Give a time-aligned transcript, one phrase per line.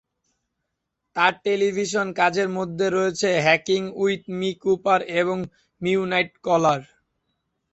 [1.15, 4.49] তার টেলিভিশন কাজের মধ্যে রয়েছে "হ্যাংিং উইথ মি.
[4.63, 5.37] কুপার" এবং
[5.81, 6.81] "মিডনাইট কলার"।